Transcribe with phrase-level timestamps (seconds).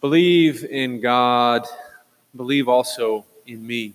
[0.00, 1.66] Believe in God,
[2.34, 3.92] believe also in me.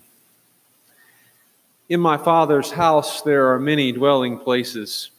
[1.89, 5.09] In my Father's house there are many dwelling places.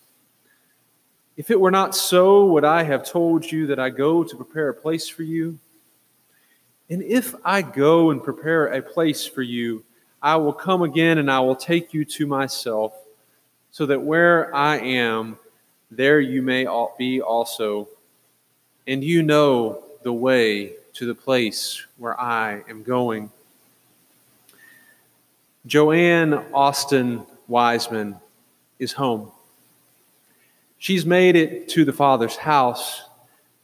[1.36, 4.68] If it were not so, would I have told you that I go to prepare
[4.68, 5.58] a place for you?
[6.88, 9.82] And if I go and prepare a place for you,
[10.22, 12.94] I will come again and I will take you to myself,
[13.72, 15.36] so that where I am,
[15.90, 17.88] there you may be also.
[18.86, 23.28] And you know the way to the place where I am going.
[25.66, 28.14] Joanne Austin Wiseman
[28.78, 29.32] is home.
[30.78, 33.02] She's made it to the Father's house.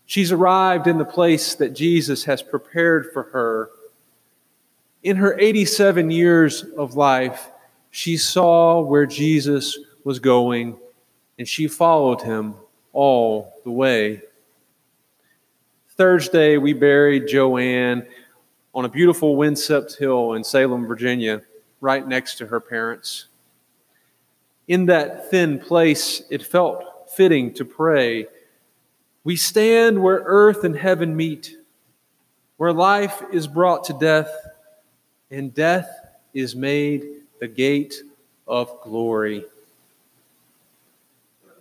[0.05, 3.71] She's arrived in the place that Jesus has prepared for her.
[5.05, 7.51] In her 87 years of life,
[7.93, 10.77] she saw where Jesus was going
[11.39, 12.57] and she followed him
[12.93, 14.23] all the way.
[15.97, 18.07] Thursday, we buried Joanne
[18.75, 21.43] on a beautiful windswept hill in Salem, Virginia,
[21.83, 23.27] right next to her parents.
[24.67, 28.27] In that thin place, it felt fitting to pray.
[29.23, 31.59] We stand where earth and heaven meet,
[32.57, 34.33] where life is brought to death,
[35.31, 35.91] and death
[36.33, 37.05] is made
[37.39, 37.97] the gate
[38.49, 39.45] of glory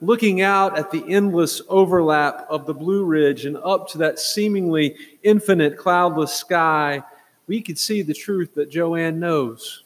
[0.02, 4.96] looking out at the endless overlap of the Blue Ridge and up to that seemingly
[5.22, 7.04] infinite cloudless sky,
[7.46, 9.84] we could see the truth that Joanne knows.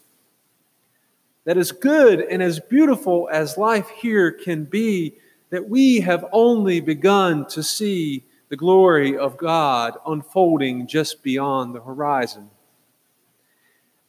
[1.43, 5.15] That as good and as beautiful as life here can be,
[5.49, 11.81] that we have only begun to see the glory of God unfolding just beyond the
[11.81, 12.49] horizon.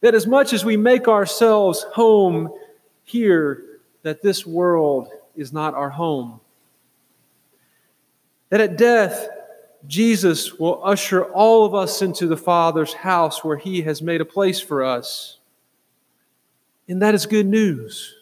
[0.02, 2.52] That as much as we make ourselves home
[3.04, 6.40] here, that this world is not our home.
[8.50, 9.28] That at death,
[9.86, 14.24] Jesus will usher all of us into the Father's house where He has made a
[14.24, 15.38] place for us.
[16.88, 18.14] And that is good news.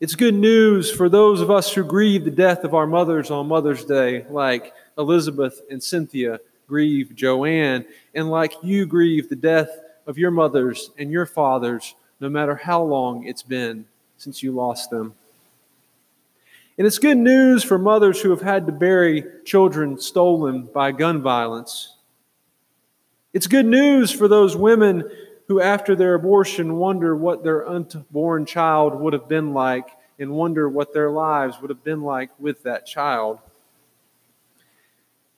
[0.00, 3.48] It's good news for those of us who grieve the death of our mothers on
[3.48, 7.84] Mother's Day, like Elizabeth and Cynthia grieve Joanne,
[8.14, 9.70] and like you grieve the death
[10.06, 13.86] of your mothers and your fathers, no matter how long it's been
[14.16, 15.14] since you lost them.
[16.76, 21.22] And it's good news for mothers who have had to bury children stolen by gun
[21.22, 21.96] violence.
[23.32, 25.08] It's good news for those women
[25.46, 29.88] who, after their abortion, wonder what their unborn child would have been like
[30.18, 33.38] and wonder what their lives would have been like with that child.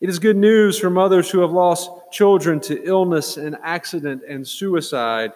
[0.01, 4.47] It is good news for mothers who have lost children to illness and accident and
[4.47, 5.33] suicide,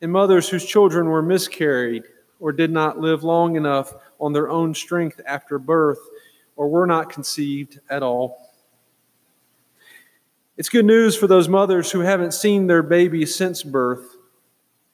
[0.00, 2.04] and mothers whose children were miscarried
[2.38, 6.00] or did not live long enough on their own strength after birth
[6.56, 8.48] or were not conceived at all.
[10.56, 14.16] It's good news for those mothers who haven't seen their babies since birth,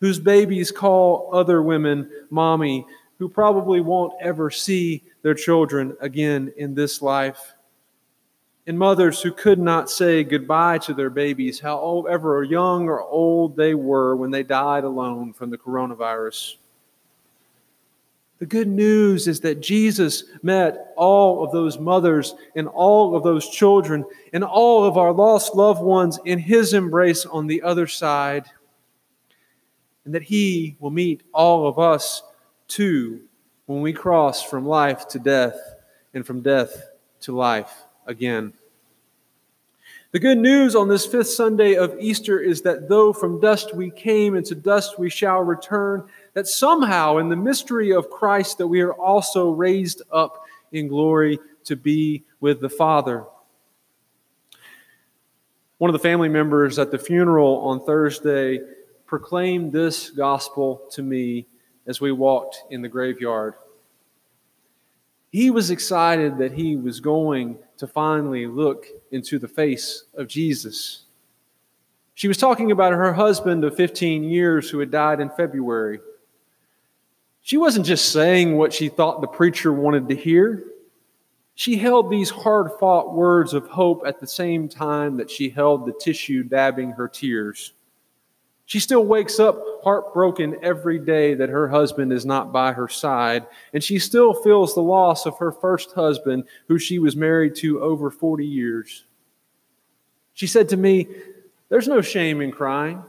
[0.01, 2.87] whose babies call other women mommy,
[3.19, 7.56] who probably won't ever see their children again in this life.
[8.69, 13.75] And mothers who could not say goodbye to their babies, however young or old they
[13.75, 16.57] were when they died alone from the coronavirus.
[18.39, 23.49] The good news is that Jesus met all of those mothers and all of those
[23.49, 28.47] children and all of our lost loved ones in his embrace on the other side.
[30.05, 32.23] And that he will meet all of us
[32.69, 33.23] too
[33.65, 35.59] when we cross from life to death
[36.13, 36.91] and from death
[37.21, 38.53] to life again.
[40.17, 43.91] The good news on this fifth Sunday of Easter is that though from dust we
[43.91, 48.67] came and to dust we shall return, that somehow in the mystery of Christ that
[48.67, 53.27] we are also raised up in glory to be with the Father.
[55.77, 58.61] One of the family members at the funeral on Thursday
[59.05, 61.47] proclaimed this gospel to me
[61.87, 63.53] as we walked in the graveyard.
[65.31, 71.03] He was excited that he was going to finally look into the face of Jesus.
[72.15, 76.01] She was talking about her husband of 15 years who had died in February.
[77.43, 80.65] She wasn't just saying what she thought the preacher wanted to hear.
[81.55, 85.87] She held these hard fought words of hope at the same time that she held
[85.87, 87.73] the tissue dabbing her tears.
[88.67, 93.47] She still wakes up heartbroken every day that her husband is not by her side,
[93.73, 97.81] and she still feels the loss of her first husband, who she was married to
[97.81, 99.05] over 40 years.
[100.35, 101.07] She said to me,
[101.69, 103.05] There's no shame in crying.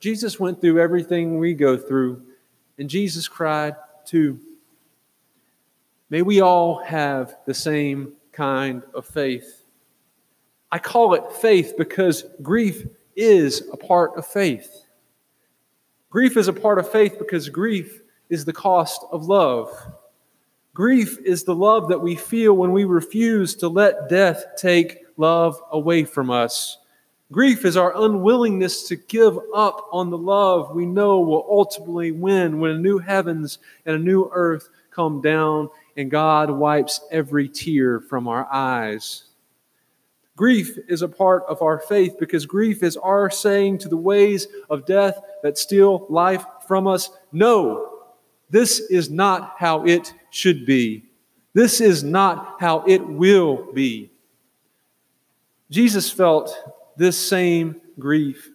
[0.00, 2.22] Jesus went through everything we go through,
[2.76, 4.38] and Jesus cried too.
[6.10, 9.64] May we all have the same kind of faith.
[10.70, 14.86] I call it faith because grief is a part of faith.
[16.10, 19.70] Grief is a part of faith because grief is the cost of love.
[20.74, 25.60] Grief is the love that we feel when we refuse to let death take love
[25.70, 26.78] away from us.
[27.30, 32.60] Grief is our unwillingness to give up on the love we know will ultimately win
[32.60, 38.00] when a new heavens and a new earth come down and God wipes every tear
[38.00, 39.24] from our eyes.
[40.36, 44.48] Grief is a part of our faith because grief is our saying to the ways
[44.70, 48.00] of death that steal life from us, No,
[48.48, 51.04] this is not how it should be.
[51.54, 54.10] This is not how it will be.
[55.70, 56.54] Jesus felt
[56.96, 58.50] this same grief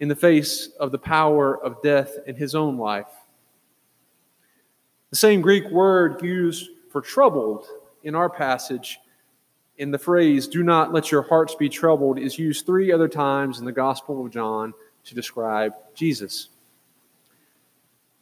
[0.00, 3.06] in the face of the power of death in his own life.
[5.10, 7.66] The same Greek word used for troubled
[8.02, 8.98] in our passage
[9.82, 13.58] in the phrase, do not let your hearts be troubled, is used three other times
[13.58, 16.50] in the Gospel of John to describe Jesus.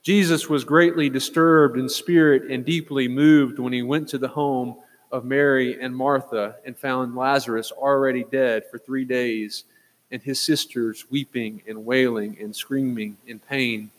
[0.03, 4.75] Jesus was greatly disturbed in spirit and deeply moved when he went to the home
[5.13, 9.65] of Mary and Martha and found Lazarus already dead for three days
[10.11, 13.91] and his sisters weeping and wailing and screaming in pain.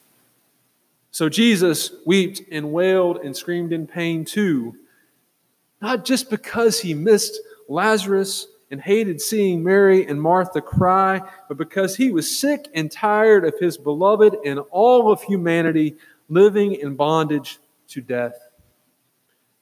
[1.12, 4.76] So Jesus wept and wailed and screamed in pain too,
[5.80, 7.40] not just because he missed
[7.72, 13.46] Lazarus and hated seeing Mary and Martha cry, but because he was sick and tired
[13.46, 15.96] of his beloved and all of humanity
[16.30, 17.60] living in bondage
[17.90, 18.36] to death.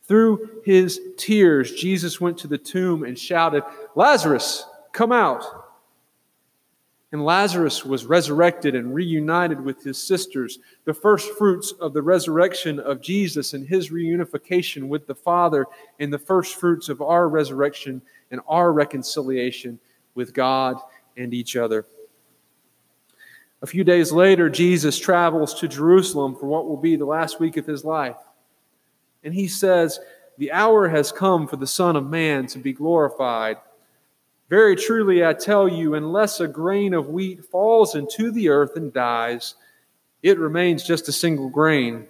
[0.04, 3.64] Through his tears, Jesus went to the tomb and shouted,
[3.96, 5.69] Lazarus, come out.
[7.12, 12.80] And Lazarus was resurrected and reunited with his sisters, the first fruits of the resurrection
[12.80, 15.66] of Jesus and his reunification with the Father,
[16.00, 19.80] and the first fruits of our resurrection and our reconciliation
[20.14, 20.78] with God
[21.18, 21.86] and each other.
[23.62, 27.58] A few days later, Jesus travels to Jerusalem for what will be the last week
[27.58, 28.16] of his life.
[29.24, 30.00] And he says,
[30.38, 33.58] The hour has come for the Son of Man to be glorified.
[34.50, 38.92] Very truly, I tell you, unless a grain of wheat falls into the earth and
[38.92, 39.54] dies,
[40.24, 42.08] it remains just a single grain.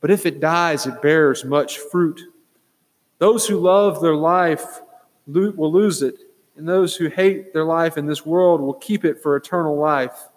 [0.00, 2.20] But if it dies, it bears much fruit.
[3.18, 4.80] Those who love their life
[5.26, 6.16] will lose it,
[6.56, 10.28] and those who hate their life in this world will keep it for eternal life.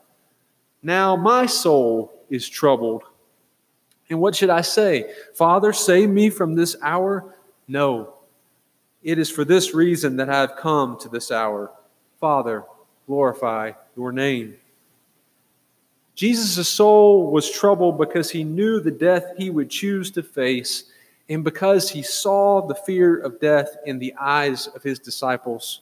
[0.84, 3.04] Now my soul is troubled.
[4.10, 5.14] And what should I say?
[5.36, 7.36] Father, save me from this hour?
[7.68, 8.16] No.
[9.02, 11.72] It is for this reason that I have come to this hour.
[12.20, 12.66] Father,
[13.08, 14.56] glorify your name.
[16.16, 20.92] Jesus' soul was troubled because he knew the death he would choose to face
[21.30, 25.82] and because he saw the fear of death in the eyes of his disciples.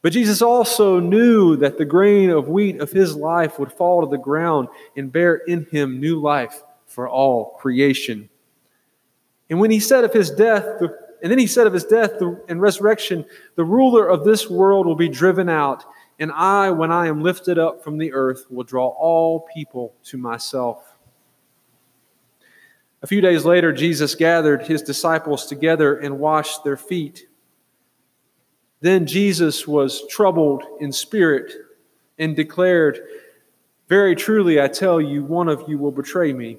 [0.00, 4.10] But Jesus also knew that the grain of wheat of his life would fall to
[4.10, 8.28] the ground and bear in him new life for all creation.
[9.50, 12.20] And when he said of his death, the and then he said of his death
[12.50, 13.24] and resurrection,
[13.54, 15.82] the ruler of this world will be driven out,
[16.18, 20.18] and I, when I am lifted up from the earth, will draw all people to
[20.18, 20.84] myself.
[23.00, 27.26] A few days later, Jesus gathered his disciples together and washed their feet.
[28.82, 31.54] Then Jesus was troubled in spirit
[32.18, 33.00] and declared,
[33.88, 36.58] Very truly, I tell you, one of you will betray me.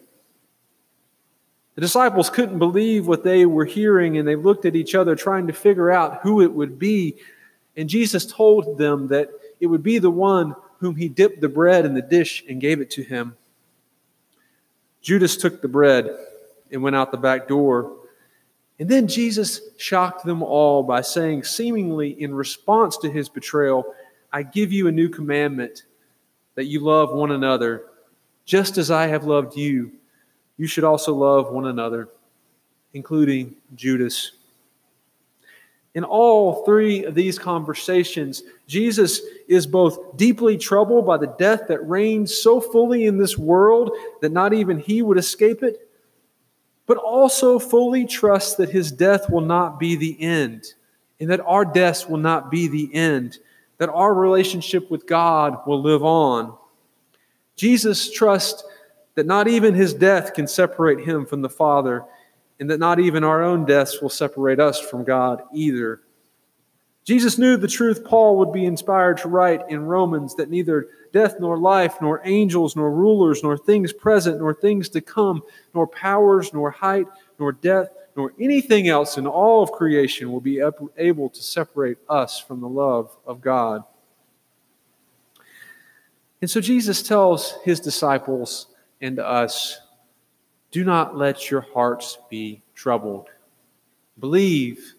[1.76, 5.48] The disciples couldn't believe what they were hearing, and they looked at each other trying
[5.48, 7.18] to figure out who it would be.
[7.76, 9.30] And Jesus told them that
[9.60, 12.80] it would be the one whom he dipped the bread in the dish and gave
[12.80, 13.36] it to him.
[15.02, 16.10] Judas took the bread
[16.72, 17.92] and went out the back door.
[18.80, 23.94] And then Jesus shocked them all by saying, seemingly in response to his betrayal,
[24.32, 25.84] I give you a new commandment
[26.56, 27.86] that you love one another,
[28.46, 29.92] just as I have loved you
[30.58, 32.10] you should also love one another,
[32.94, 34.34] including Judas.
[35.96, 41.88] In all three of these conversations, Jesus is both deeply troubled by the death that
[41.88, 45.90] reigns so fully in this world that not even he would escape it,
[46.86, 50.74] but also fully trusts that his death will not be the end,
[51.20, 53.40] and that our deaths will not be the end,
[53.78, 56.58] that our relationship with God will live on.
[57.56, 58.64] Jesus trusts
[59.16, 62.04] that not even his death can separate him from the Father,
[62.60, 66.02] and that not even our own deaths will separate us from God either.
[67.06, 71.36] Jesus knew the truth Paul would be inspired to write in Romans that neither death
[71.40, 75.44] nor life, nor angels, nor rulers, nor things present, nor things to come,
[75.74, 77.06] nor powers, nor height,
[77.38, 80.62] nor depth, nor anything else in all of creation will be
[80.98, 83.84] able to separate us from the love of God.
[86.42, 88.68] And so Jesus tells his disciples
[89.06, 89.82] and us
[90.72, 93.28] do not let your hearts be troubled.
[94.20, 94.96] Believe,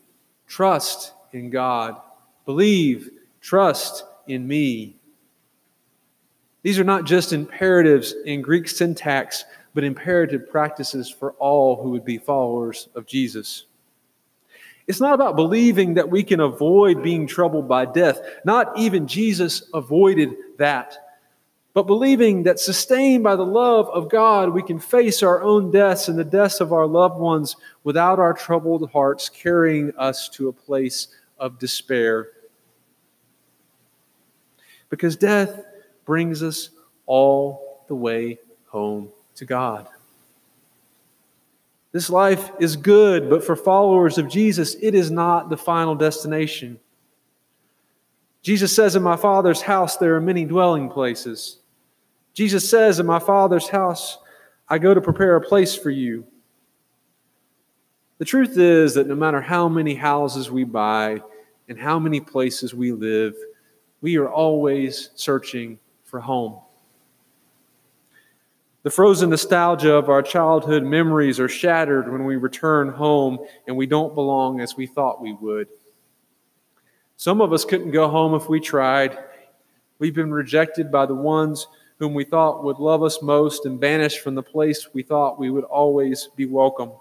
[0.46, 1.96] trust in God.
[2.44, 3.10] Believe,
[3.40, 4.94] trust in me.
[6.62, 9.44] These are not just imperatives in Greek syntax,
[9.75, 13.64] but imperative practices for all who would be followers of Jesus.
[14.86, 18.20] It's not about believing that we can avoid being troubled by death.
[18.44, 21.05] Not even Jesus avoided that.
[21.76, 26.09] But believing that sustained by the love of God, we can face our own deaths
[26.09, 27.54] and the deaths of our loved ones
[27.85, 32.30] without our troubled hearts carrying us to a place of despair.
[34.88, 35.66] Because death
[36.06, 36.71] brings us
[37.04, 39.87] all the way home to God.
[41.92, 46.80] This life is good, but for followers of Jesus, it is not the final destination.
[48.40, 51.59] Jesus says, In my Father's house there are many dwelling places.
[52.36, 54.18] Jesus says, In my Father's house
[54.68, 56.26] I go to prepare a place for you.
[58.18, 61.22] The truth is that no matter how many houses we buy
[61.68, 63.34] and how many places we live,
[64.02, 66.58] we are always searching for home.
[68.82, 73.86] The frozen nostalgia of our childhood memories are shattered when we return home and we
[73.86, 75.68] don't belong as we thought we would.
[77.16, 79.18] Some of us couldn't go home if we tried.
[79.98, 81.66] We've been rejected by the ones
[81.98, 85.50] whom we thought would love us most and banished from the place we thought we
[85.50, 86.92] would always be welcome.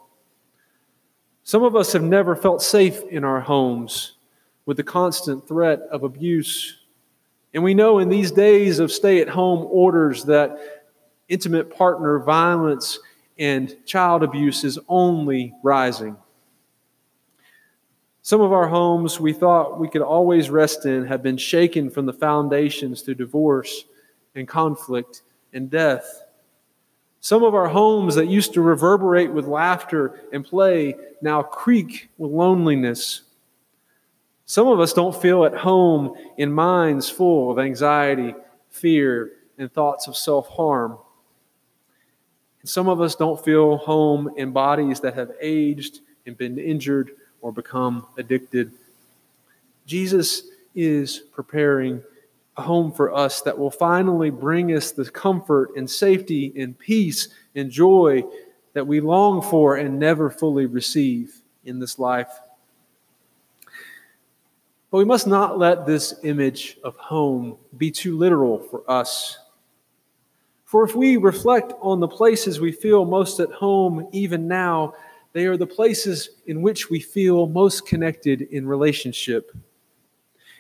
[1.44, 4.14] Some of us have never felt safe in our homes
[4.66, 6.78] with the constant threat of abuse.
[7.54, 10.86] And we know in these days of stay at home orders that
[11.28, 13.00] intimate partner violence
[13.38, 16.16] and child abuse is only rising.
[18.22, 22.08] Some of our homes we thought we could always rest in have been shaken from
[22.08, 23.86] the foundations through divorce
[24.36, 25.22] and conflict
[25.54, 26.24] and death.
[27.22, 32.32] Some of our homes that used to reverberate with laughter and play now creak with
[32.32, 33.24] loneliness.
[34.46, 38.36] Some of us don't feel at home in minds full of anxiety,
[38.70, 41.00] fear, and thoughts of self harm.
[42.64, 47.12] Some of us don't feel home in bodies that have aged and been injured
[47.42, 48.72] or become addicted.
[49.86, 52.04] Jesus is preparing
[52.58, 57.70] home for us that will finally bring us the comfort and safety and peace and
[57.70, 58.24] joy
[58.74, 62.40] that we long for and never fully receive in this life.
[64.92, 69.38] But we must not let this image of home be too literal for us.
[70.64, 74.94] For if we reflect on the places we feel most at home even now,
[75.34, 79.52] they are the places in which we feel most connected in relationship.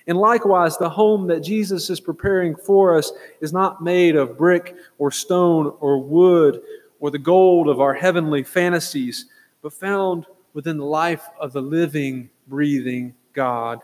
[0.08, 4.76] And likewise, the home that Jesus is preparing for us is not made of brick
[4.98, 6.62] or stone or wood
[7.00, 9.26] or the gold of our heavenly fantasies,
[9.62, 13.82] but found within the life of the living, breathing God.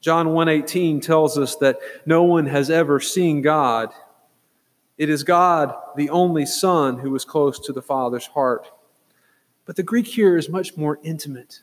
[0.00, 3.92] John 1:18 tells us that no one has ever seen God.
[4.96, 8.70] It is God, the only Son, who is close to the Father's heart.
[9.64, 11.62] But the Greek here is much more intimate.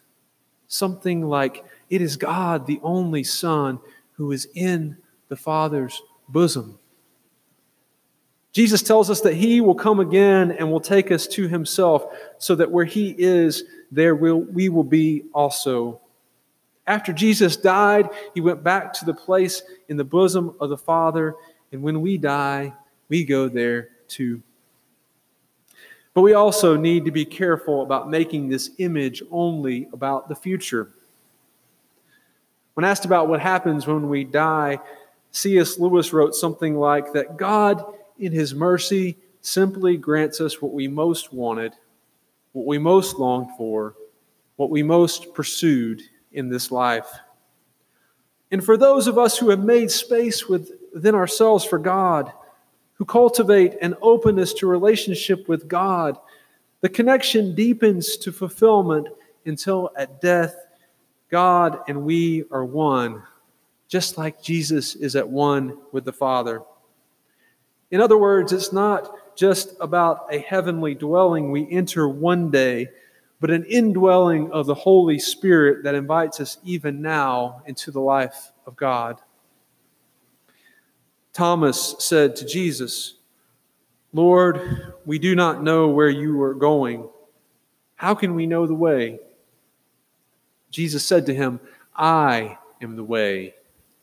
[0.68, 3.80] Something like, it is God, the only Son,
[4.14, 6.80] who is in the Father's bosom.
[8.54, 12.06] Jesus tells us that He will come again and will take us to Himself,
[12.38, 16.00] so that where He is, there will, we will be also.
[16.88, 21.36] After Jesus died, He went back to the place in the bosom of the Father,
[21.72, 22.74] and when we die,
[23.10, 24.42] we go there too.
[26.14, 30.94] But we also need to be careful about making this image only about the future.
[32.76, 34.80] When asked about what happens when we die,
[35.32, 35.80] C.S.
[35.80, 37.84] Lewis wrote something like that God,
[38.20, 41.74] in his mercy, simply grants us what we most wanted,
[42.52, 43.96] what we most longed for,
[44.58, 46.02] what we most pursued
[46.32, 47.08] in this life.
[48.52, 52.32] And for those of us who have made space within ourselves for God,
[52.94, 56.18] who cultivate an openness to relationship with God,
[56.82, 59.08] the connection deepens to fulfillment
[59.46, 60.56] until at death,
[61.30, 63.24] God and we are one,
[63.88, 66.62] just like Jesus is at one with the Father.
[67.92, 72.90] In other words, it's not just about a heavenly dwelling we enter one day,
[73.40, 78.52] but an indwelling of the Holy Spirit that invites us even now into the life
[78.66, 79.20] of God.
[81.34, 83.16] Thomas said to Jesus,
[84.14, 87.10] Lord, we do not know where you are going.
[87.96, 89.20] How can we know the way?
[90.76, 91.62] Jesus said to him,
[91.96, 93.56] I am the way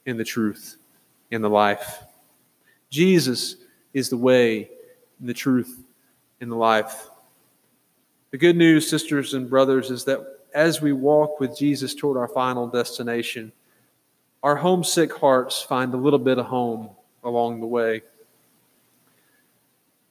[0.06, 0.78] and the truth
[1.30, 2.02] and the life.
[2.88, 3.56] Jesus
[3.92, 4.70] is the way
[5.20, 5.84] and the truth
[6.40, 7.10] and the life.
[8.30, 10.20] The good news, sisters and brothers, is that
[10.54, 13.52] as we walk with Jesus toward our final destination,
[14.42, 16.88] our homesick hearts find a little bit of home
[17.22, 18.00] along the way.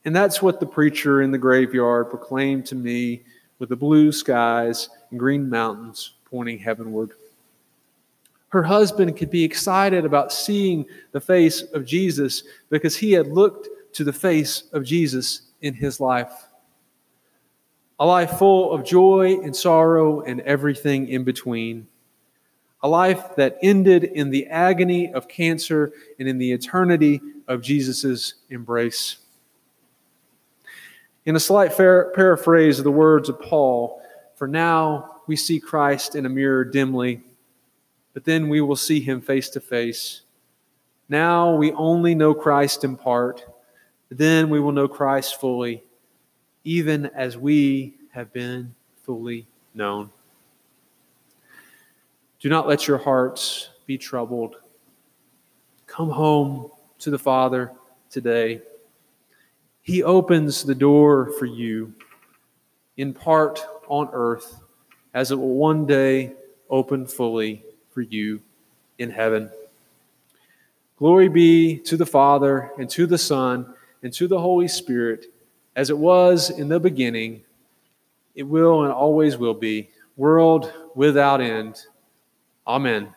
[0.06, 3.24] And that's what the preacher in the graveyard proclaimed to me
[3.58, 7.12] with the blue skies and green mountains pointing heavenward.
[8.50, 13.70] Her husband could be excited about seeing the face of Jesus because he had looked
[13.94, 16.32] to the face of Jesus in his life.
[18.00, 21.88] A life full of joy and sorrow and everything in between.
[22.84, 28.34] A life that ended in the agony of cancer and in the eternity of Jesus'
[28.50, 29.18] embrace.
[31.26, 34.02] In a slight paraphrase of the words of Paul,
[34.36, 37.22] for now we see Christ in a mirror dimly,
[38.14, 40.22] but then we will see him face to face.
[41.10, 43.46] Now we only know Christ in part,
[44.10, 45.84] but then we will know Christ fully,
[46.64, 50.10] even as we have been fully known.
[52.40, 54.56] Do not let your hearts be troubled.
[55.86, 57.72] Come home to the Father
[58.10, 58.62] today.
[59.82, 61.94] He opens the door for you,
[62.98, 64.62] in part on earth,
[65.14, 66.34] as it will one day
[66.70, 68.42] open fully for you
[68.98, 69.50] in heaven.
[70.98, 75.26] Glory be to the Father, and to the Son, and to the Holy Spirit,
[75.76, 77.42] as it was in the beginning,
[78.36, 81.86] it will and always will be, world without end.
[82.68, 83.14] Amen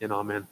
[0.00, 0.46] and amen.